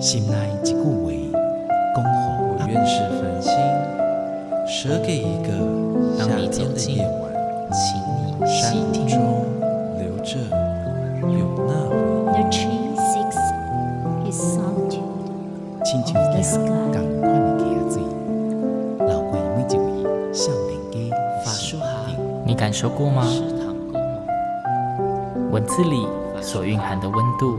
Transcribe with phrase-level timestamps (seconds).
[0.00, 0.80] 心内一句话，
[1.94, 2.10] 恭候
[2.48, 3.52] 我愿是繁星，
[4.66, 5.48] 舍给一个
[6.16, 7.30] 夏天的夜晚，
[7.70, 9.06] 请你山细听。
[9.06, 9.20] 中
[9.98, 10.38] 留着
[11.28, 11.92] 有那回
[12.32, 13.12] 忆亲像
[14.24, 14.56] 一 sky.
[16.94, 18.00] 样共款的溪水，
[19.06, 20.96] 流过每一位少年家
[21.44, 22.16] 法心树下灵。
[22.46, 23.22] 你感受过吗？
[25.50, 26.06] 文字里
[26.40, 27.58] 所蕴含的温度，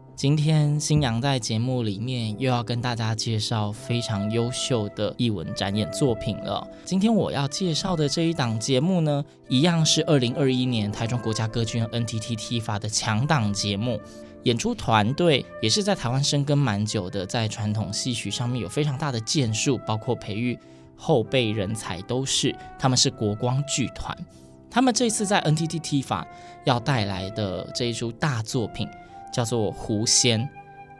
[0.21, 6.63] 今天星洋在节目里面又要跟大家介绍非常优秀的艺文展演作品了。
[6.85, 13.99] 今天我要介绍的这一档节目呢，一样是二零二一年台中国家歌剧院 NTT TIFA 的强档节目。
[14.43, 20.55] 演出团队也是在台湾深耕蛮久的，在传统戏曲上面有非常大的建树，包括培育
[20.95, 22.55] 后辈人才都是。
[22.77, 24.15] 他们是国光剧团，
[24.69, 26.23] 他们这次在 NTT TIFA
[26.65, 28.87] 要带来的这一出大作品。
[29.31, 30.41] 叫做《狐仙》，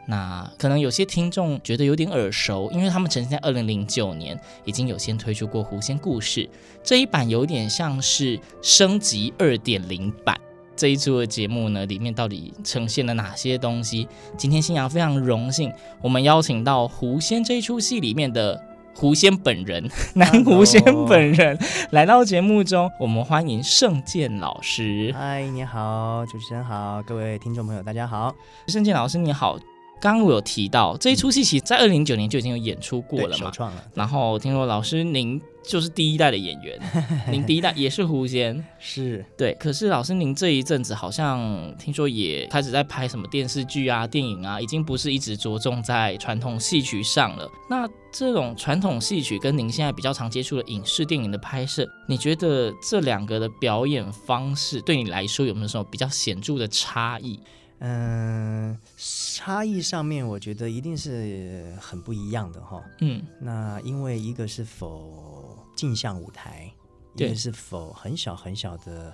[0.06, 6.44] 那可能有些听众觉得有点耳熟，因为他们曾经在二零零九年已经有先推出过《狐仙故事》
[6.82, 10.40] 这一版，有点像是升级二点零版。
[10.74, 14.08] 这一出的节目呢，里面到底呈现了哪些东西？
[14.38, 18.60] 今天星洋非常荣幸，我们邀请到《狐仙》这一出戏里面的
[18.94, 21.58] 狐仙本人， 男狐仙本人
[21.90, 25.14] 来到节目中，我们欢迎圣剑老师。
[25.18, 28.34] 嗨，你好，主持人好，各位听众朋友，大家好。
[28.68, 29.58] 圣剑老师你好，
[30.02, 33.84] 刚刚我有提到这一出戏，其实在二零零九年就已经有演出过了嘛，了。
[33.94, 36.76] 然后听说老师您就是第一代的演员，
[37.30, 39.54] 您第一代也是狐仙，是对。
[39.60, 47.48] 可是老师您这一阵子好像听说也开始在拍什么电视剧啊、电影啊，已经不是一直着重在传统戏曲上了。
[47.70, 57.38] 那这种传统戏曲跟您现在比较常接触的影视电影的拍摄，你觉得这两个的表演方式对你来说有没有什么比较显著的差异？
[57.84, 62.80] 嗯，差异上面我觉得一定是很不一样的哈。
[63.00, 66.72] 嗯，那因为一个是否镜像舞台，
[67.16, 69.12] 一个是否很小很小的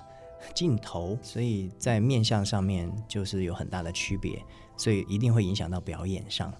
[0.55, 4.45] 镜头，所以在面相上面就是有很大的区别，
[4.77, 6.53] 所以一定会影响到表演上。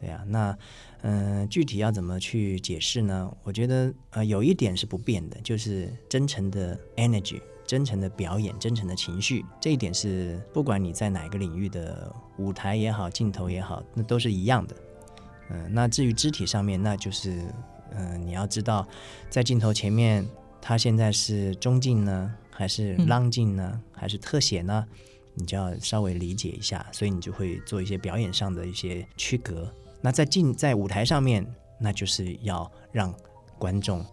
[0.00, 0.50] 对啊，那
[1.02, 3.32] 嗯、呃，具体要怎么去解释呢？
[3.44, 7.40] 我觉得呃，有一点是不变的，就是真诚的 energy。
[7.66, 14.76] 真诚的表演，真诚的情绪，这一点是不管你在哪个领域的舞台也好，镜头也好，那都是一样的。
[15.50, 17.30] 嗯、呃，那至于肢体上面，那就是
[17.90, 18.86] 嗯、呃，你要知道，
[19.28, 20.26] 在镜头前面，
[20.60, 24.86] 他现在是中镜呢，还是 long 镜呢，嗯、还是特写呢？
[25.34, 29.70] 你就要稍微理解一下，所以你就会做一些表演上的一些区隔。
[30.00, 31.46] 那在镜在舞台上面，
[31.78, 33.14] 那就是要让
[33.58, 34.04] 观众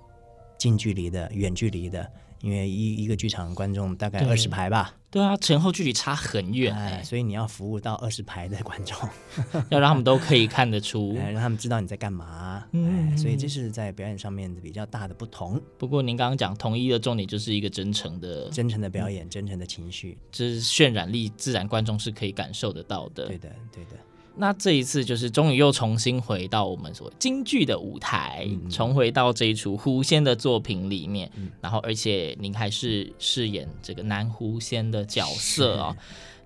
[0.57, 2.11] 近距离的、远距离的。
[2.43, 8.97] 因为一一个剧场观众大概二十排吧，对啊，前后距离差很远，哎，所以你要服务到二十排的观众，
[9.71, 15.57] 要让他们都可以看得出，哎，让他们知道你在干嘛，嗯，哎，所以这是在表演上面比较大的不同。
[15.77, 23.25] 不过您刚刚讲统一的重点就是一个真诚的、真诚的表演，嗯、真诚的情绪，这是渲染力，自然观众是可以感受得到的。
[23.27, 23.91] 对的，对的。
[24.35, 35.95] 那这一次就是终于又重新回到我们所谓京剧的舞台，嗯、重回到这一出狐仙的作品里面，嗯、然后而且您还是饰演这个男狐仙的角色哦。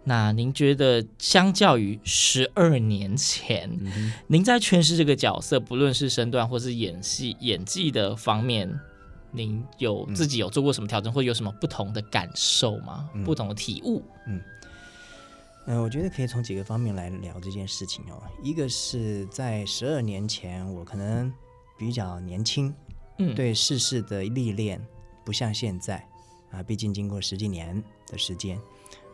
[0.03, 8.69] 那您觉得相较于十二年前，嗯、您在诠释这个角色，不论是身段或是演戏演技的方面，
[9.31, 13.09] 您有自己有做过什么调整，嗯、或有什么不同的感受吗？
[13.16, 14.04] 嗯、不同的体悟？
[14.28, 14.42] 嗯。
[15.68, 18.24] 嗯、呃，我觉得可以从几个方面来聊这件事情哦。
[18.42, 21.32] 一个是在十二年前，我可能
[21.78, 22.74] 比较年轻，
[23.19, 24.81] 嗯，对世事的历练
[25.25, 25.98] 不像现在
[26.52, 28.58] 啊，毕竟经过十几年的时间。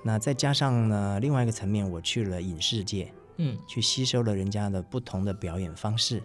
[0.04, 6.22] 那再加上呢，另外一个层面，我去了影视界，嗯，去吸收了人家的不同的表演方式、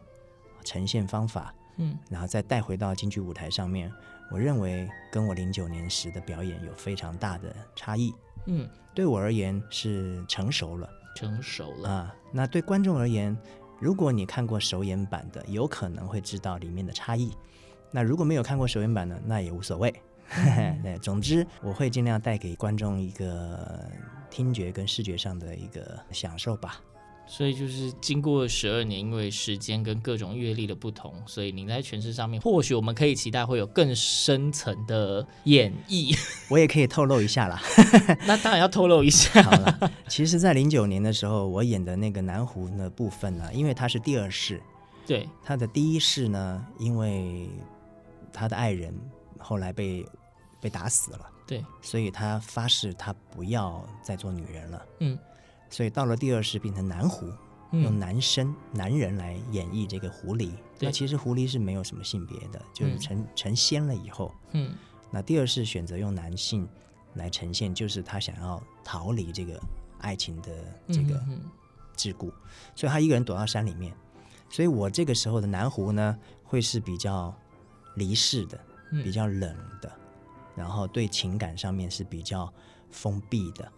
[0.63, 3.91] 呈现方法，嗯，然后再带回到京剧舞台上面，
[4.31, 8.13] 我认为跟我零九年时的表演有非常大的差异。
[8.51, 12.15] 嗯，对我而言是成熟了，成熟了啊。
[12.33, 13.37] 那对观众而言，
[13.79, 17.31] 如果你看过首演版的，有可能会知道里面的差异。
[17.91, 19.95] 那如果没有看过首演版的，那也无所谓。
[20.37, 23.87] 嗯、 对，总之我会尽量带给观众一个
[24.31, 26.81] 听觉跟视觉上的一个享受吧。
[27.29, 36.19] 所以就是经过十二年，因为时间跟各种阅历的不同，所以您在诠释上面，或许我们可以期待会有更深层的演绎。
[36.49, 37.61] 我也可以透露一下啦，
[38.27, 39.43] 那当然要透露一下。
[39.43, 44.61] 好了，其实，在零九年的时候，我演的那个南湖的部分呢，因为他是第二世，
[45.07, 47.49] 对，他的第一世呢，因为
[48.33, 48.93] 他的爱人
[49.39, 50.03] 后来被
[50.61, 55.19] 被打死了，对，所以他发誓他不要再做女人了，嗯。
[55.71, 57.27] 所以到了第二世变成男狐，
[57.73, 60.51] 嗯、用男生男人来演绎这个狐狸。
[60.81, 64.75] 那其实狐狸是没有什么性别的，就是成、嗯、成仙了以后，嗯，
[65.11, 66.69] 那第二世选择用男性
[67.15, 69.61] 来呈现，就是他想要逃离这个
[69.99, 70.53] 爱情的
[70.89, 71.21] 这个
[71.97, 72.33] 桎梏，
[72.75, 73.93] 所以他一个人躲到山里面。
[74.51, 77.35] 所以我这个时候的南湖呢，会是比较
[77.97, 78.59] 离世的，
[79.03, 79.93] 比较冷的，
[80.55, 82.51] 然后对情感上面是比较
[82.89, 83.71] 封闭的。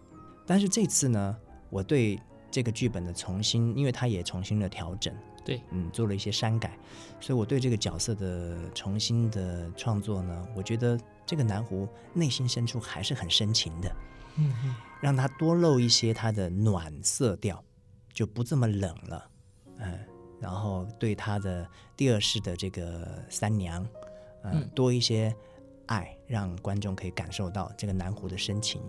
[0.45, 1.35] 但是这次呢，
[1.71, 2.19] 我对
[2.51, 5.15] 这个剧本的重新，因为他也重新的调整，
[5.45, 6.77] 对，嗯，做了一些删改，
[7.21, 13.95] 所以我对这个角色的重新的创作呢，我觉得这个南湖内心深处还是很深情的，
[14.35, 17.63] 嗯嗯，让他多露一些他的暖色调，
[18.13, 19.29] 就不这么冷了，
[19.77, 19.97] 嗯，
[20.41, 21.65] 然后对他的
[21.95, 23.81] 第二世的这个三娘，
[24.43, 25.33] 嗯，嗯多一些
[25.85, 28.81] 爱，让观众可以感受到这个南湖的深情。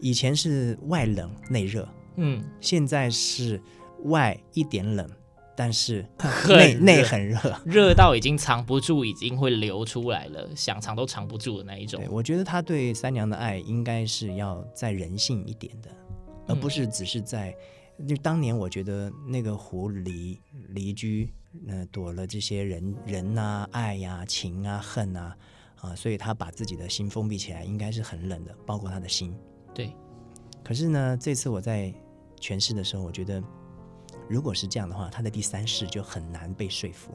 [0.00, 1.88] 以前是外冷内热。
[2.16, 3.60] 嗯，现在是
[4.04, 5.08] 外一点冷，
[5.56, 6.06] 但是
[6.48, 12.00] 内内很热，热到已经藏不住，已经会流出来了，想藏都藏不住的那一种。
[12.00, 15.90] 对，我觉得他对三娘的爱应该是要再人性一点的，
[16.46, 17.54] 而不是只是在。
[18.06, 21.32] 就当年我觉得那个狐狸离居，
[21.66, 25.34] 呃，躲了这些人人啊，爱呀、啊、情啊、恨啊，
[25.80, 29.34] 啊，所以他把自己的心封闭起来，应该是很冷的，包括他的心。
[29.74, 29.90] 对，
[30.62, 31.90] 可是呢，这次我在。
[32.40, 33.42] 诠释的时候，我觉得，
[34.28, 37.12] 如果是这样的话，他的第三世就很难被说服。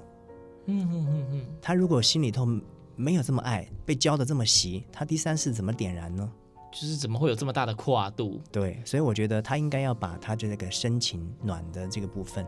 [0.65, 2.47] 嗯嗯嗯嗯，他如果心里头
[2.95, 6.31] 没有这么爱，被教的这么习，他第三世怎么点燃呢？
[6.71, 8.39] 就是怎么会有这么大的跨度？
[8.51, 12.45] 对，所以我觉得他应该要把他的这个深情暖的这个部分，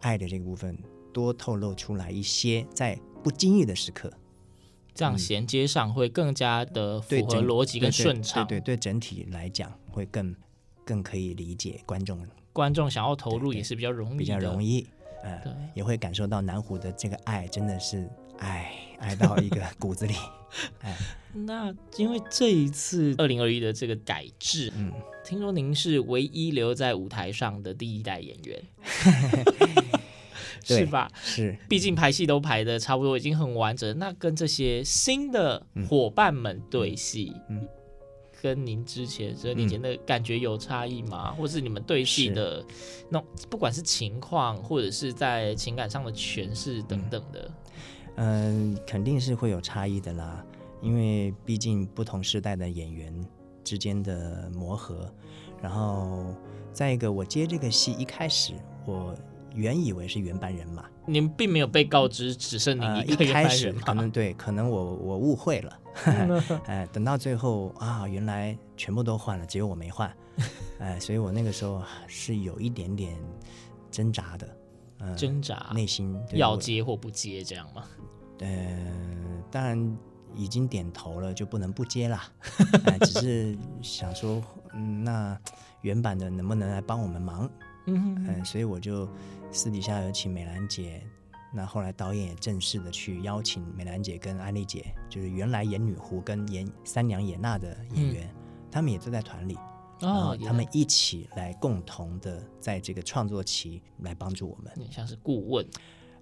[0.00, 0.78] 爱的这个部分
[1.12, 4.12] 多透露出来一些，在不经意的时刻，
[4.94, 8.46] 这样衔接上会更加的符合逻辑跟顺畅。
[8.46, 10.32] 对对，对，对，对整体来讲会更。
[10.86, 14.86] 更可以理解观众，观众想要投入也是比较容易，比较容易，
[15.24, 20.14] 呃，对，也会感受到南湖的这个爱真的是爱爱到一个 骨子里。
[20.82, 20.96] 哎，
[21.32, 24.92] 那因为这一次二零二一的这个改制，嗯，
[25.24, 28.62] 听说您是唯一留在舞台上的第一代演员，
[30.62, 31.10] 是吧？
[31.20, 33.98] 是，毕竟排戏都排的差不多，已经很完整。
[33.98, 37.68] 那跟这些新的伙伴们对戏，嗯。
[38.36, 41.30] 嗯跟您之前十二年前的感觉有差异吗？
[41.30, 42.64] 嗯、或是你们对戏的
[43.08, 47.50] 那种，不管是情况，或者是在情感上的诠释等等的，
[48.16, 50.44] 嗯、呃，肯定是会有差异的啦。
[50.82, 53.12] 因为毕竟不同时代的演员
[53.64, 55.10] 之间的磨合，
[55.62, 56.26] 然后
[56.72, 58.52] 再一个，我接这个戏一开始，
[58.84, 59.16] 我
[59.56, 65.80] 原以为是原班人马，您并没有被告知只剩您一个原班人可能对，可能我我误会了。
[66.66, 70.14] 哎， 等到最后啊，原来全部都换了，只有我没换。
[70.78, 73.16] 哎， 所以我那个时候是有一点点
[73.90, 74.56] 挣扎的，
[75.00, 77.82] 嗯、挣扎，内心要接或不接这样吗？
[78.40, 78.78] 呃，
[79.50, 79.98] 当然
[80.34, 82.30] 已经点头了，就不能不接啦。
[82.84, 84.42] 哎， 只是想说，
[84.74, 85.40] 嗯，那
[85.80, 87.48] 原版的能不能来帮我们忙？
[87.86, 89.08] 嗯哼，嗯，所以我就
[89.50, 91.02] 私底下有请美兰姐。
[91.52, 99.56] 那后来导演也正式的去邀请美兰姐跟安丽姐，就是原来演女狐跟演三娘野娜的演员，嗯、他们也都在团里，
[100.02, 105.66] 哦，他们一起来共同的在这个创作期来帮助我们，像是顾问，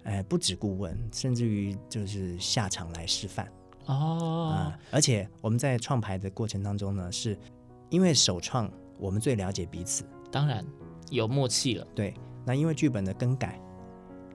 [0.03, 3.51] 哎，不止顾问，甚至于就是下场来示范
[3.87, 7.37] 哦、嗯，而且我们在创排的过程当中呢，是
[7.89, 10.63] 因为首创，我们最了解彼此，当然
[11.09, 12.13] 有默契了，对，
[12.45, 13.59] 那因为剧本的更改。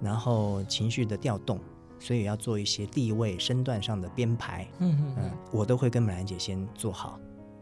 [0.03, 1.61] 然后情绪的调动，
[1.99, 4.67] 所以要做一些地位身段上的编排。
[4.79, 7.21] 嗯嗯嗯，我都会跟美兰姐先做好，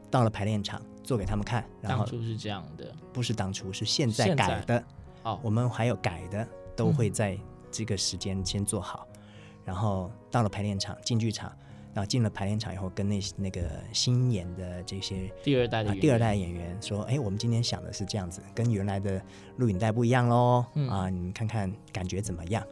[0.08, 1.68] 到了排练场做给他们看。
[1.80, 4.84] 然后当初是这样的，不是当初，是现在改的。
[5.24, 6.46] 哦，我们还有改的，
[6.76, 7.36] 都会在
[7.72, 9.08] 这个时间先做好。
[9.14, 9.20] 嗯、
[9.64, 11.52] 然后到了排练场，进剧场。
[11.94, 19.20] 然后进了排练场以后，跟那那个新演的这些第二代的、啊、第二代演员说：“哎，我们今天想的是这样子，跟原来的
[19.56, 20.64] 录影带不一样喽。
[20.74, 22.64] 嗯、啊，你们看看感觉怎么样？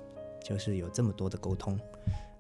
[0.45, 1.79] 就是有这么多的沟通。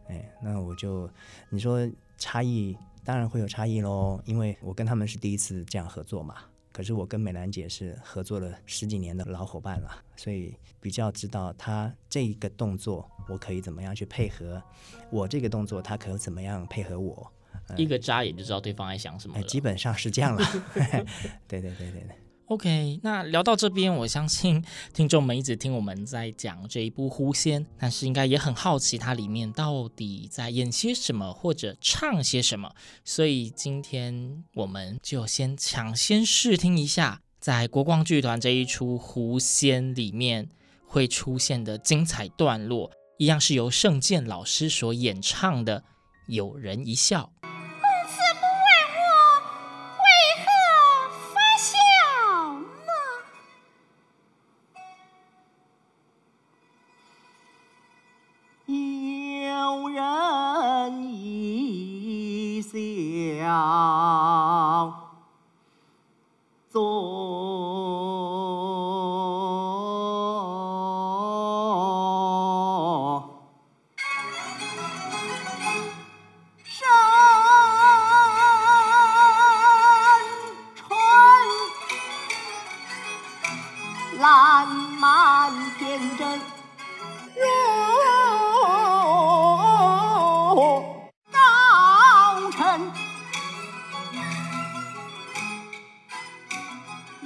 [0.09, 1.11] 哎，那我就
[1.51, 1.81] 你说
[2.17, 6.37] 差异，当然会有差异喽，因为我跟他们是第一次这样合作嘛，
[6.77, 14.63] 可是我跟美兰姐是合作了十几年的老伙伴了，所以比较知道她这一个动作我可以怎么样去配合，
[15.11, 17.33] 我这个动作她可以怎么样配合我。
[17.69, 20.45] 嗯、一个眨眼就知道对方在想什么了，基本上是这样了。
[21.49, 22.26] 对对对对对。
[22.49, 32.71] OK，那聊到这边，我相信 听众们一直听我们在讲这一部《狐仙》，但是应该也很好奇它里面到底在演些什么或者唱些什么，
[33.05, 40.49] 所以今天我们就先抢先试听一下，在国光剧团这一出《狐仙》里面
[40.87, 45.81] 会出现的精彩段落，一样是由盛鉴老师所演唱的
[46.29, 47.33] 《有人一笑》。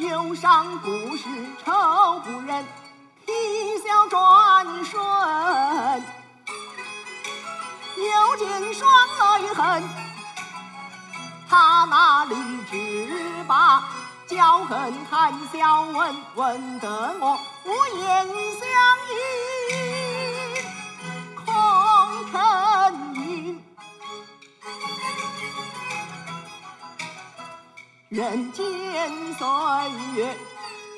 [0.00, 1.24] 忧伤不是
[1.62, 2.64] 愁不忍，
[3.26, 3.32] 啼
[3.86, 4.98] 笑转瞬，
[7.96, 8.90] 有见双
[9.40, 9.82] 泪痕。
[11.48, 12.34] 他那里
[12.70, 12.74] 只
[13.46, 13.84] 把
[14.26, 18.64] 娇恨含笑，问问得我无言相
[19.10, 19.39] 依。
[28.10, 28.64] 人间
[29.34, 29.46] 岁
[30.16, 30.36] 月，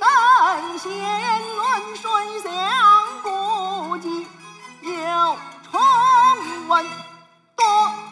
[0.00, 2.50] 等闲轮水乡
[3.22, 4.26] 故伎，
[4.80, 5.36] 又
[5.70, 5.78] 重
[6.68, 6.86] 温
[7.54, 7.66] 多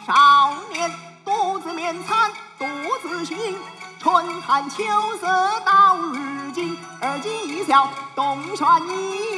[0.07, 0.92] 少年，
[1.25, 2.66] 独自面残，独
[3.00, 3.57] 自行，
[3.99, 4.85] 春寒秋
[5.19, 5.26] 色
[5.64, 9.29] 到如今，而今一笑东泉影。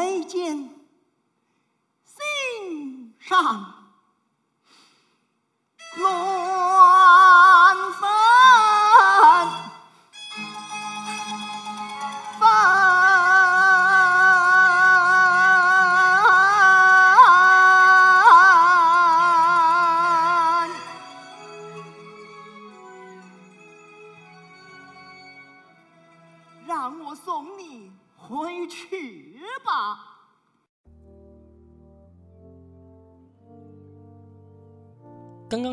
[0.00, 0.70] 眉间
[2.06, 3.74] 心上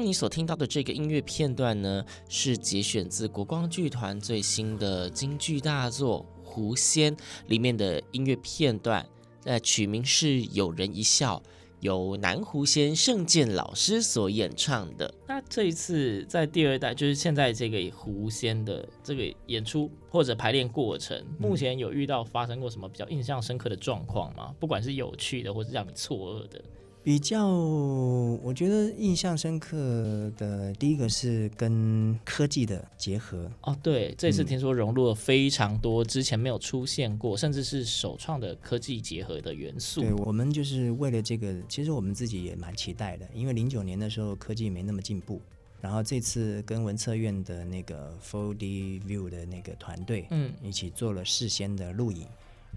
[0.08, 7.14] 你所听到的这个音乐片段呢，是节选自国光剧团最新的京剧大作《狐仙》
[7.48, 9.06] 里面的音乐片段，
[9.44, 11.44] 呃，取名是《有人一笑》，
[11.82, 15.14] 由南狐仙圣剑老师所演唱的。
[15.28, 24.56] 那这一次在第二代，就是现在这个狐仙的这个演出或者排练过程，目前有遇到发生过什么比较印象深刻的状况吗？
[24.58, 26.64] 不管是有趣的，或是让你错愕的。
[27.08, 40.02] 比较，我觉得印象深刻的第一个是跟科技的结合哦，对，这次听说融入了非常多之前没有出现过，嗯、甚至是首创的科技结合的元素。
[40.02, 45.40] 对，我们就是为了这个，其实我们自己也蛮期待的，因为零九年的时候科技没那么进步，
[45.80, 52.28] 然后这次跟文策院的那个 4D View 的那个团队，嗯，一起做了事先的录影。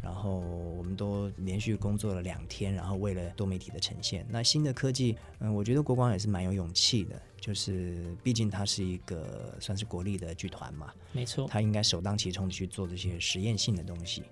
[0.03, 4.27] 然后我们都连续工作了两天，然后为了多媒体的呈现。
[4.29, 14.23] 那新的科技，嗯，我觉得国光也是蛮有勇气的，就是毕竟它是一个算是国立的剧团嘛，没错，它应该首当其冲的去做这些实验性的东西，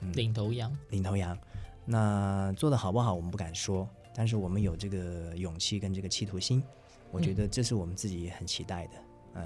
[0.00, 1.38] 嗯，领头羊，领头羊。
[1.84, 6.62] 那做的好不好，我们不敢说，但是我们有这个勇气跟这个企图心，
[7.10, 8.92] 我觉得这是我们自己也很期待的。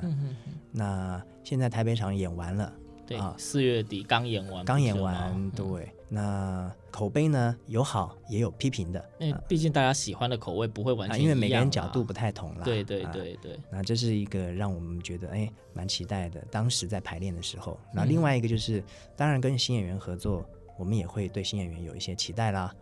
[0.02, 0.36] 嗯，
[0.70, 2.72] 那现在台北场演完了。
[3.06, 5.64] 对啊，四月底刚演完，刚演完，对。
[5.66, 7.56] 嗯、那口碑呢？
[7.66, 12.62] 有好也有批评的，因为毕竟大家喜欢的口味不会完全因为每个人角度不太同啦。
[12.64, 13.58] 对对对对、啊。
[13.70, 16.40] 那这是一个让我们觉得哎蛮期待的。
[16.50, 18.84] 当时在排练的时候，那另外一个就是，嗯、
[19.16, 22.74] 当然跟新演员合作，我们也会对新演员有一些期待啦。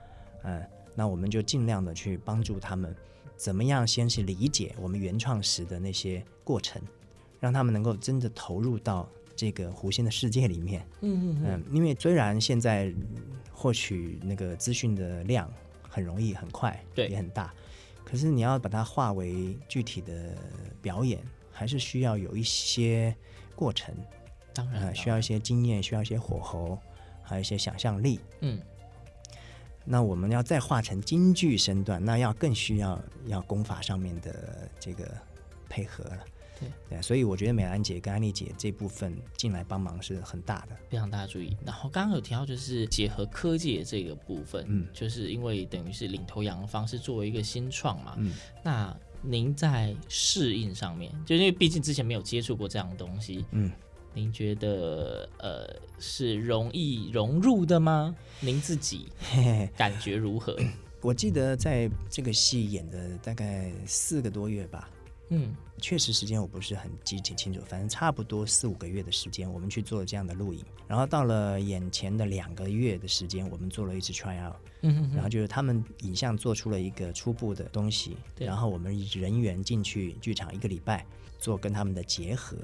[0.45, 0.63] 嗯，
[0.95, 2.95] 那我们就尽量的去帮助他们，
[3.37, 6.83] 怎么样先去理解我们原创时的那些过程，
[7.41, 9.09] 让他们能够真的投入到。
[9.43, 10.87] 这个弧线的世界里面。
[11.01, 12.95] 嗯嗯嗯，因为虽然现在
[13.51, 17.53] 获取那个资讯的量很容易、很快，对，也很大，
[18.05, 20.37] 可是你要把它化为具体的
[20.81, 21.21] 表演，
[21.51, 23.13] 还是需要有一些
[23.57, 23.93] 过程。
[24.55, 26.79] 当然，呃，需要一些经验，需要一些火候，
[27.25, 28.21] 还有一些想象力。
[28.43, 28.61] 嗯，
[29.85, 32.97] 那我们要再化成京剧身段，那要更需要
[33.27, 35.13] 要功法上面的这个
[35.69, 36.25] 配合了。
[36.63, 41.57] 对对，所以我觉得美兰姐跟安妮姐这部分进来帮忙是很大的，非常大的注意。
[41.65, 53.71] 然后刚刚有提到就是结合科技的这个部分，嗯，就是因为等于是领头羊方是作为一个新创嘛，嗯，那您在适应上面，就因为毕竟之前没有接触过这样的东西，嗯。
[54.15, 55.67] 您觉得呃
[55.99, 58.15] 是容易融入的吗？
[58.41, 59.07] 您自己
[59.75, 60.55] 感觉如何？
[61.01, 64.91] 我记得在这个戏演的大概四个多月吧，
[65.35, 81.07] 嗯，确实时间我不是很记清清楚，反正差不多四五个月的时间，我们去做了这样的录影，然后到了眼前的两个月的时间，我们做了一次 try out，嗯哼哼，然后就是他们影像做出了一个初步的东西，然后我们人员进去剧场一个礼拜
[81.39, 82.57] 做跟他们的结合。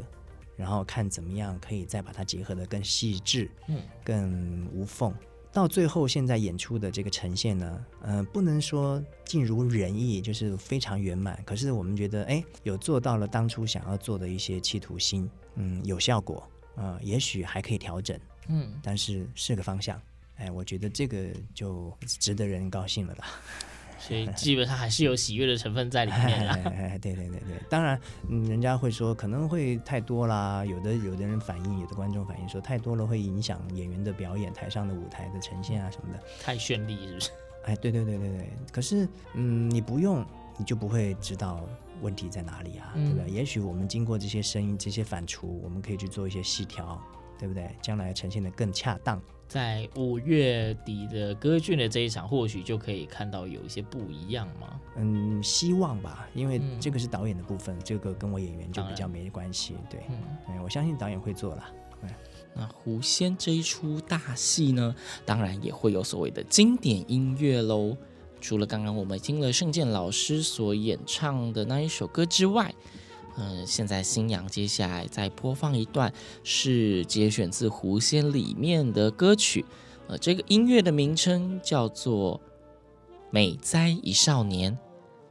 [0.56, 5.14] 然后看怎么样可以再把它结合的更细致，嗯，更无缝。
[5.52, 11.42] 到最后现在演出的这个呈现呢，嗯、呃，不能说尽如人意，就是非常圆满。
[11.44, 16.36] 可是我们觉得，哎，有做到了当初想要做的一些企图心，嗯，有效果，
[16.76, 20.00] 啊、呃，也许还可以调整，嗯，但是是个方向，
[20.36, 23.26] 哎，我觉得这个就值得人高兴了吧。
[23.98, 26.56] 所以基本上还是有喜悦的成分在里面啦。
[27.02, 30.64] 对对对对，当然，嗯，人家会说可能会太多啦。
[30.64, 36.22] 有的有的人反映，有的观众反映说太多了会影响演员的表演，台上的舞台的呈现啊什么的。
[36.40, 37.30] 太绚丽是不是？
[37.66, 38.48] 哎，对对对对对。
[38.72, 40.24] 可是，嗯，你不用，
[40.56, 41.68] 你就不会知道
[42.00, 43.28] 问题在哪里啊，对不对？
[43.30, 46.98] 也许我们经过这些声音、这些反刍，我们可以去做一些细调，
[47.38, 47.68] 对不对？
[47.82, 49.20] 将来呈现的更恰当。
[49.48, 54.80] 在五月底的歌剧的这一场，或许就可以看到有一些不一样吗？
[54.96, 59.74] 嗯，希望吧，因为这个是导演的部分，嗯、这个跟我演员就比较没关系。
[59.88, 60.00] 对，
[60.48, 61.72] 嗯，我相信导演会做啦。
[62.54, 67.96] 那《狐仙》这一出大戏呢，当然也会有所谓的经典音乐喽。
[68.40, 72.72] 除了刚刚我们听了圣剑老师所演唱的那一首歌之外，
[73.40, 79.64] 嗯，现在新阳接下来再播放一段，是节选自《狐仙》里面的歌曲，
[80.08, 82.40] 呃，这个音乐的名称叫做
[83.30, 84.72] 《美哉一少年》。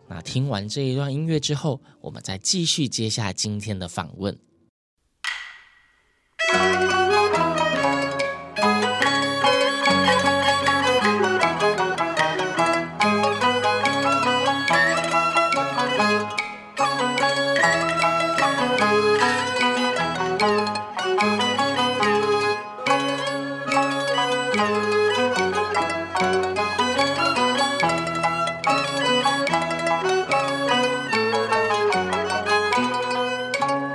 [0.07, 4.39] 那听完这一段音乐之后，我们再继续接下今天的访问。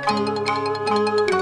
[0.05, 1.32] Música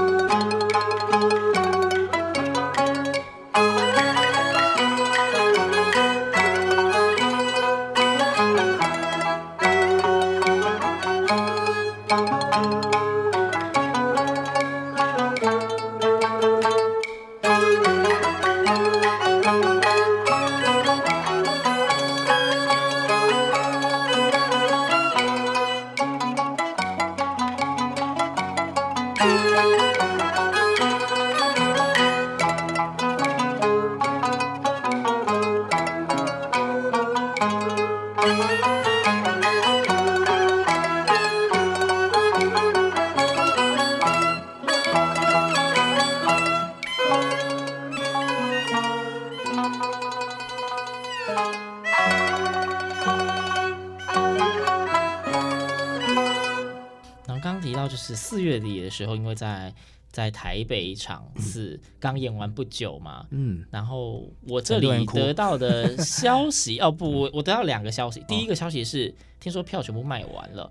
[57.88, 59.72] 就是四月底的时候，因为在
[60.10, 70.70] 在台北场次刚演完不久嘛，嗯，然后我这里得到的消息， 哦不，我我得到两个消息，第一个消息是听说票全部卖完了，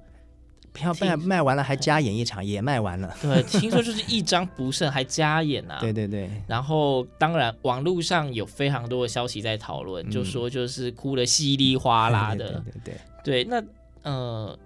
[0.73, 13.43] 票卖卖完了还加演一场也卖完了， 对，听说就是一张不剩还加演啊， 对对对，然后当然网络上有非常多的消息在讨论，就说就是哭的稀里哗啦的，对对对。
[13.43, 13.63] 对，那
[14.03, 14.57] 呃。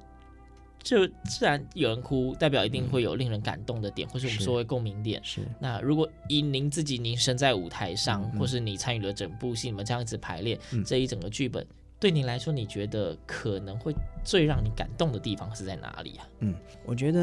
[0.86, 5.20] 就自然有人哭，代表一定会有令人感动的点，嗯、或是我们说为共鸣点。
[5.24, 5.42] 是。
[5.60, 11.66] 那如果以您自己，您身在舞台上，嗯、或是你参与了整部戏，你们这样子排练、嗯、这一整个剧本，
[12.00, 16.30] 对您来说，你觉得可能会最让你感动的地方是在哪里啊？
[16.42, 16.54] 嗯，
[16.86, 17.20] 我觉得，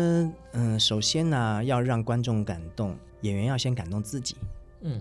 [0.54, 4.34] 嗯、呃，首先呢、啊，要让观众感动，演员要先感动自己。
[4.80, 5.00] 嗯，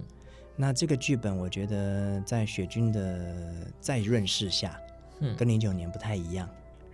[0.56, 4.80] 那这个剧本，我觉得在雪君的再认识下，
[5.20, 6.48] 嗯，跟零九年不太一样。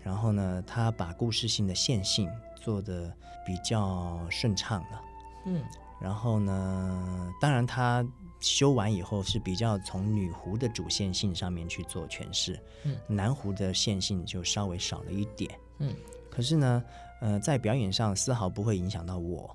[0.07, 3.13] 然后呢，他把故事性的线性做的
[3.45, 5.01] 比较顺畅了。
[5.47, 5.61] 嗯，
[5.99, 8.07] 然后呢，当然他
[8.39, 15.51] 修完以后是比较从女狐的主线性上面去做诠释，嗯，男狐的线性就稍微少了一点。
[15.79, 15.93] 嗯，
[16.31, 16.83] 可是呢，
[17.19, 19.53] 呃，在表演上丝毫不会影响到我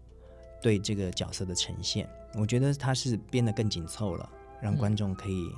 [0.61, 2.07] 对这个角色的呈现。
[2.35, 4.29] 我觉得他是编得更紧凑了，
[4.61, 5.51] 让观众可以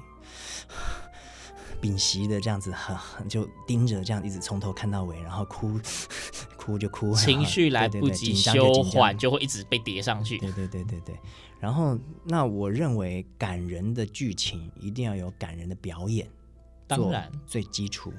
[1.81, 5.79] 屏息的这样子，很就盯着这样一直从头看到尾，然后哭
[6.57, 10.39] 哭就哭，情绪来不及修缓就会一直被叠上去。
[10.39, 11.15] 对对对对对。
[11.61, 16.29] 然后，那我认为感人的剧情一定要有感人的表演，
[16.87, 18.13] 当然最基础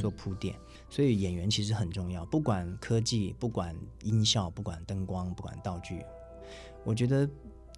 [0.00, 0.54] 做铺垫。
[0.90, 6.04] 所以演员其实很重要，不管科技，不管音效，不管灯光，不管道具，
[6.84, 7.28] 我觉得。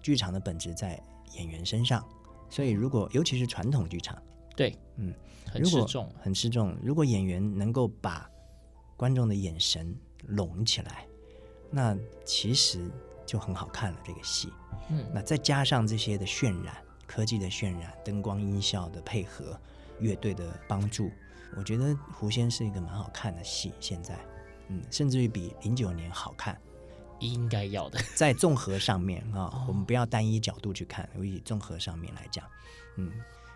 [0.01, 1.01] 剧场的本质在
[1.35, 2.07] 演员身上，
[2.47, 4.15] 所以如果尤其是传统剧场，
[4.55, 5.13] 对，嗯，
[5.51, 6.75] 很吃重，很吃重。
[6.81, 8.29] 如果演员能够把
[8.95, 9.95] 观众的眼神
[10.27, 11.05] 拢起来，
[11.69, 12.89] 那其实
[13.25, 13.99] 就很好看了。
[14.03, 14.49] 这个戏，
[14.89, 19.59] 嗯，那再加上这些的渲染、科技的渲染、灯光音效的配合、
[19.99, 21.11] 乐队的帮助，
[21.57, 23.73] 我觉得《狐仙》是一个蛮好看的戏。
[23.79, 24.17] 现在，
[24.69, 26.57] 嗯，甚至于比零九年好看。
[27.19, 32.45] 应该要的，在综合上面啊、 哦，我们不要单一角度去看，我以综合上面来讲，
[32.97, 33.09] 嗯，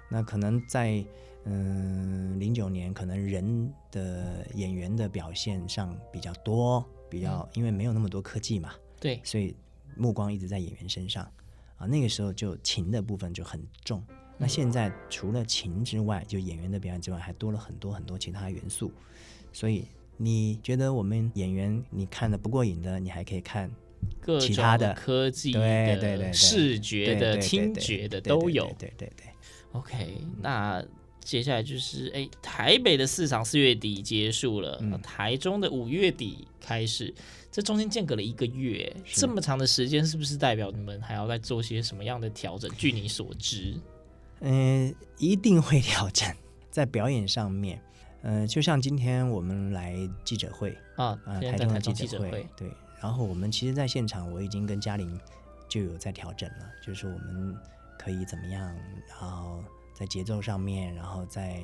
[0.10, 1.04] 那可能在
[1.46, 9.56] 嗯零九年，可能人的演员的表现上比较多，比较、嗯、因为没有那么多科技嘛，对，所以
[9.96, 11.24] 目光一直在演员身上
[11.78, 14.04] 啊，那个时候就情的部分就很重。
[14.38, 18.92] 那现在除了情之外，就演员的表演之外，还多了很多很多其他元素，
[19.54, 19.86] 所以。
[20.22, 23.72] 你觉得我们演员你看的不过瘾的，你还可以看
[24.42, 28.66] 其他的科技的、视觉的、听觉的都有。
[28.78, 29.28] 对对对。
[29.74, 30.84] OK，那
[31.20, 37.14] 接下来就是哎，台北的市场四月底结束了，嗯、台中的五月底开始，
[37.52, 42.70] 这中间间隔了一个月，这么长的时间，是不是代表你们还要再做些什么样的调整？
[42.78, 43.76] 据你所知，
[44.40, 46.28] 嗯，一定会调整
[46.72, 47.80] 在表演上面。
[48.22, 52.70] 嗯、呃，就像今天我们来记者会啊，呃、台中的记者会，对。
[53.02, 55.18] 然后我们其实，在现场我已经跟嘉玲
[55.70, 57.56] 就有在调整了，就是我们
[58.00, 58.74] 可以怎么样，
[59.10, 59.62] 然后
[59.94, 61.62] 在节奏上面，然后在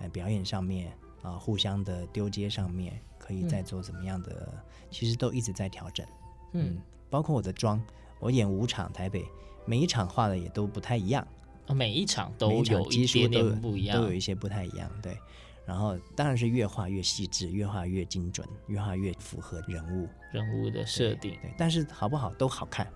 [0.00, 0.88] 呃表演上面
[1.22, 4.58] 啊、呃，互相的丢接上面，可以再做怎么样的，嗯、
[4.90, 6.04] 其实都一直在调整。
[6.52, 7.80] 嗯，嗯包括我的妆，
[8.18, 9.24] 我演五场台北，
[9.64, 11.26] 每一场画的也都不太一样，
[11.68, 15.16] 每一场都有一点点不一样，都有一些不太一样，对。
[15.64, 21.36] 然后当然是越画越细致，越画越精准，越画越符合人物人物的设定。
[21.42, 22.86] 对，但是好不好都好看。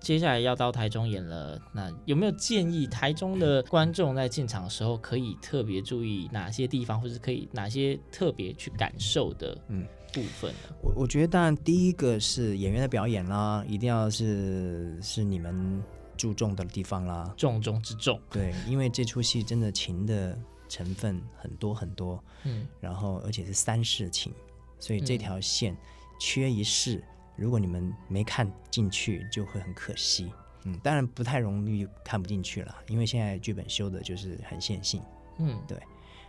[0.00, 10.74] 接下来要到台中演了，那有没有建议台中的观众在进场的时候可以特别注意哪些地方，或是可以哪些特别去感受的嗯部分呢？
[10.82, 15.82] 我我觉得当然第一个是演员的表演啦，一定要是是你们
[16.16, 18.20] 注重的地方啦，重中之重。
[18.30, 20.38] 对，因为这出戏真的情的。
[20.70, 24.32] 成分很多很多，嗯，然后而且是三世情，
[24.78, 25.76] 所以这条线
[26.20, 27.02] 缺一世，嗯，
[27.40, 30.30] 如果你们没看进去，就会很可惜。
[30.64, 35.02] 嗯，当然不太容易看不进去了，因为现在剧本修的就是很线性，
[35.38, 35.78] 嗯，对。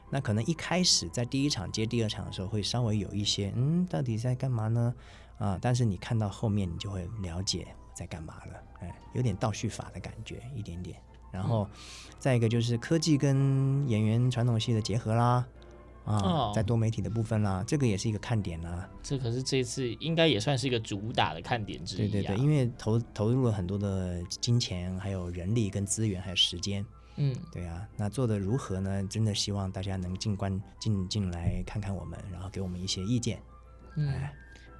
[0.09, 4.95] 那可能一开始在第一场接第二场的时候，会稍微有一些，嗯，到底在干嘛呢？
[5.37, 10.97] 啊，但是你看到后面，你就会了解在干嘛了，哎，有点倒叙法的感觉，一点点。
[11.31, 11.67] 然后，
[12.19, 15.45] 再一个就是科技跟演员传统戏的结合啦，
[16.05, 18.89] 啊，哦、在多媒体的部分啦，这个也是一个看点啦。
[19.03, 22.11] 这可是这次应该也算是一个主打的看点之一、啊。
[22.11, 26.85] 对对对，因为投投入了很多的金钱，还有人力跟资源，还有时间。
[27.17, 29.05] 嗯，对啊，那做的如何呢？
[29.09, 33.39] 真的希望大家能进关进进来看看我们，然后给我们一些意见。
[33.95, 34.07] 嗯。
[34.07, 34.33] 哎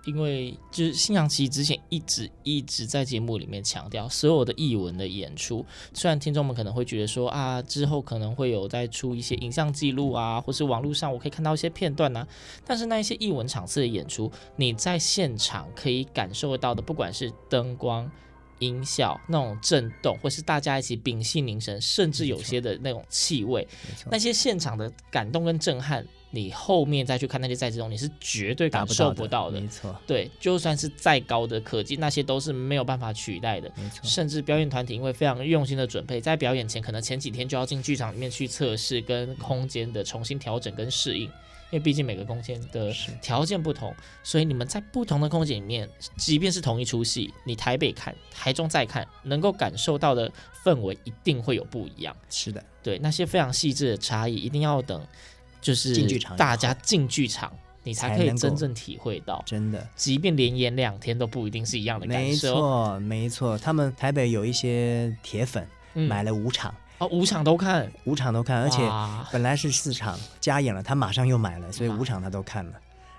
[0.06, 12.28] 因为就是星洋其实之前一直一直在节目里面强调，所有的译文的演出，虽然听众们可能会觉得说啊，之后可能会有再出一些影像记录啊，或是网络上我可以看到一些片段啊，
[12.66, 18.10] 但是那一些译文场次的演出，你在现场可以感受得到的，不管是灯光、
[18.58, 23.68] 音效那种震动，或是大家一起屏气凝神，甚至有些的那种气味，
[24.10, 26.04] 那些现场的感动跟震撼。
[26.34, 29.60] 你后面再去看那些再制中，你是绝对感受不到的。
[29.60, 33.70] 没错，对，就算是再高的科技，那些都是没有办法取代的。
[33.76, 41.32] 没错，甚至表演团体因为非常用心的准备，在表演前可能前几天就要进剧场里面去测试跟空间的重新调整跟适应，因
[41.74, 50.32] 为毕竟每个空间的条件不同，所以你们在不同的空间里面，即便是同一出戏，你台北看、台中再看，能够感受到的
[50.64, 52.16] 氛围一定会有不一样。
[52.30, 55.06] 是的，对，那些非常细致的差异，一定要等
[55.62, 55.96] 就是
[56.36, 57.52] 大家进剧场，
[57.84, 59.42] 你才可以真正体会到。
[59.46, 62.50] 真的，即便连演两天都不一定是一样的感受。
[62.50, 66.74] 没错，没错，他们台北有一些铁粉、嗯、买了五场。
[66.98, 68.88] 哦，五场都看，五场都看，而且
[69.32, 72.74] 本来是四场加演了，他马上又买了，所以五场他都看了。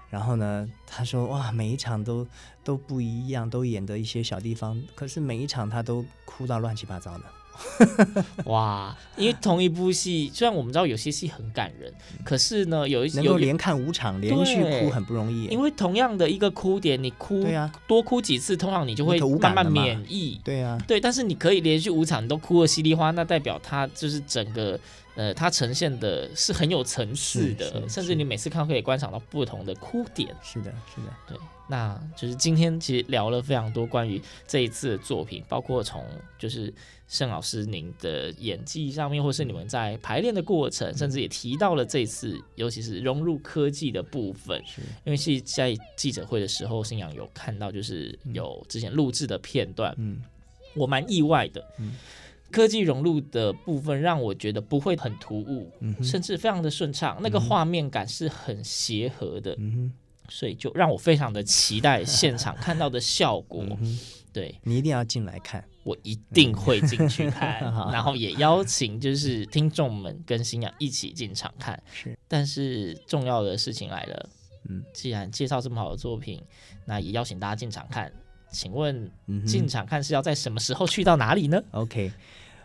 [0.09, 2.27] 然后呢，他说哇，每一场都
[2.63, 7.25] 都不一样，都演的一些小地方，可是每一场他都哭到乱七八糟的。
[8.47, 8.97] 哇！
[9.17, 11.93] 因为同一部戏，虽然我们知道有些戏很感人，
[12.25, 15.47] 可是呢，有一些能够连看五场连续哭很不容易。
[15.47, 20.41] 因为同样的一个哭点，你哭对啊，多哭几次，通常你就会慢慢免疫。
[20.43, 21.01] 对啊，对。
[21.01, 24.79] 但是你可以连续五场都哭的稀里哗啦，那代表他就是整个
[25.15, 30.35] 呃，它呈现的是很有层次的，甚至你每次看可以观赏到不同的哭点。
[30.43, 31.37] 是的，是的，对。
[31.69, 36.05] 那就是今天其实聊了非常多关于这一次的作品，包括从
[36.39, 36.73] 就是。
[37.09, 44.59] 盛老师，您的演技上面，或是你们在排练的过程，甚至也提到了这次，尤其是融入科技的部分。
[45.05, 50.23] 因为是在记者会的时候，星洋有看到，就是有之前录制的片段，嗯，
[50.75, 51.97] 我蛮意外的，嗯，
[52.53, 59.93] 科技融入的部分让我觉得不会很突兀，嗯，甚至非常的顺畅，那个画面感是很协和的，嗯，
[60.29, 63.67] 所以就让我非常的期待现场看到的效果。
[64.33, 65.65] 对，你一定要进来看。
[65.85, 67.61] 我一定会进去看，
[67.93, 71.83] 然后也邀请就是听众们跟新娘一起进场看。
[71.93, 74.29] 是，但是重要的事情来了，
[74.69, 76.41] 嗯，既然介绍这么好的作品，
[76.87, 78.13] 那也邀请大家进场看。
[78.53, 79.11] 请问
[79.45, 82.13] 进场看是要在什么时候去到哪里呢？OK，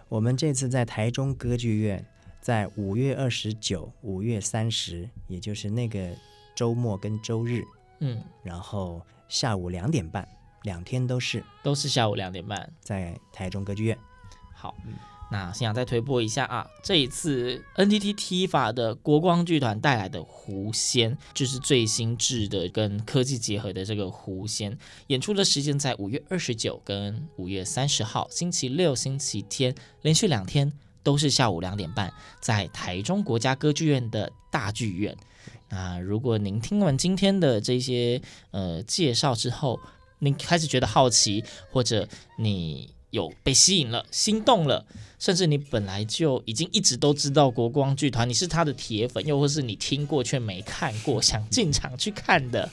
[0.09, 2.05] 我们这次在台中歌剧院，
[2.39, 6.09] 在五月二十九、五月三十，也就是那个
[6.53, 7.63] 周末跟周日，
[8.01, 10.27] 嗯，然后下午两点半。
[10.63, 13.97] 两天都是，都是下午两点半，在台中歌剧院。
[14.53, 14.93] 好，嗯、
[15.29, 24.71] 那星洋再推播一下啊，这一次 NTT T 法的国光剧团带来的《狐仙》，就是最新制的跟科技结合的这个《狐仙》，
[25.07, 30.71] 演出的时间在五月二十九跟五月三十号，星期六、星期天，连续两天
[31.03, 35.13] 都是下午两点半，在台中国家歌剧院的大剧院。
[35.69, 39.77] 那如果您听完今天的这些呃介绍之后，
[40.19, 42.07] 你开始觉得好奇，或者
[42.39, 44.85] 你有被吸引了、心动了，
[45.17, 52.69] 甚至你本来就已经一直都知道国光剧团，你是他的铁粉，又或是你听过却没看过，想进场去看的，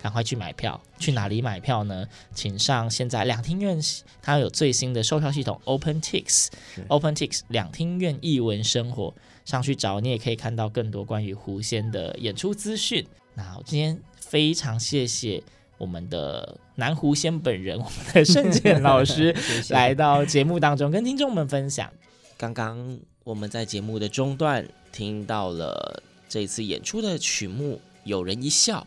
[0.00, 0.80] 赶快去买票。
[0.98, 2.06] 去哪里买票呢？
[2.32, 3.80] 请上现在两厅院，
[4.22, 9.12] 它有最新的售票系统 OpenTix，OpenTix 两厅院艺文生活
[9.44, 13.04] 上去找，你也可以看到更多关于狐仙的演出资讯。
[13.34, 15.42] 那我今天非常谢谢。
[15.82, 19.34] 我们的南狐仙本人，我们的圣健老师
[19.70, 21.92] 来到节目当中，跟听众们分享。
[22.36, 28.80] 刚刚我们在节目的中段听到了这次演出的曲目《有人一笑》。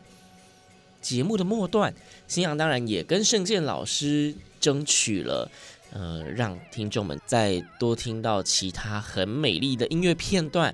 [1.02, 1.94] 节目的末段，
[2.30, 5.52] 新阳当然也跟圣健老师争取了，
[5.92, 10.74] 呃，让听众们再多听到其他很美丽的音乐片段。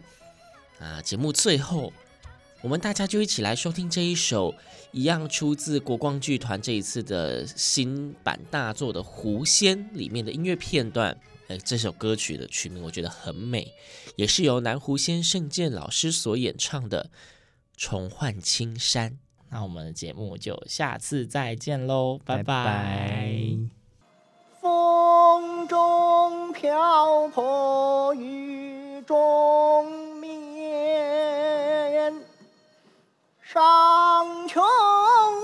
[0.80, 1.92] 啊，节目最后，
[2.62, 4.54] 我们大家就一起来收听这一首。
[4.94, 11.18] 一样出自国光剧团这一次的新版大作的《狐仙》里面的音乐片段。
[11.48, 13.74] 哎，这首歌曲的曲名我觉得很美，
[14.18, 17.10] 也是由南狐仙盛健老师所演唱的
[17.82, 19.12] 《重唤青山》。
[19.50, 22.44] 那我们的节目就下次再见喽，拜拜。
[22.44, 23.58] 拜拜。
[24.60, 30.01] 风中飘泊雨中
[33.54, 34.64] 上穷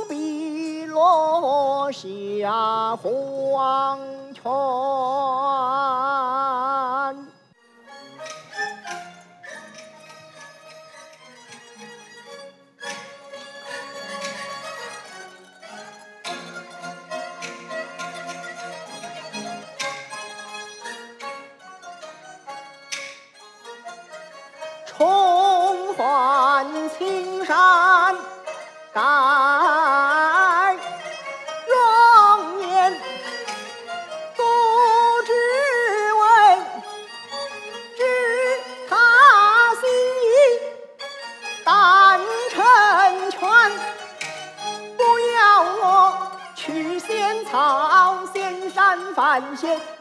[0.08, 4.00] 碧落下黄
[4.34, 4.44] 泉。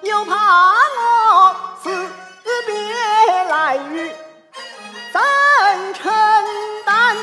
[0.03, 0.35] 又怕
[0.72, 1.90] 我死
[2.66, 4.11] 别来日
[5.12, 5.20] 怎
[5.94, 6.12] 承
[6.85, 7.16] 担？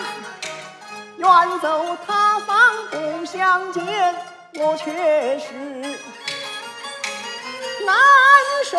[1.17, 4.15] 远走他方不相见，
[4.56, 5.54] 我却是
[7.86, 7.95] 难
[8.65, 8.78] 舍。